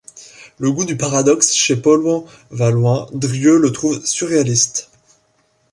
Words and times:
Le 0.57 0.71
goût 0.71 0.85
du 0.85 0.97
paradoxe 0.97 1.53
chez 1.53 1.75
Paulhan 1.75 2.25
va 2.49 2.71
loin, 2.71 3.05
Drieu 3.13 3.59
le 3.59 3.71
trouve 3.71 4.03
surréaliste. 4.03 4.89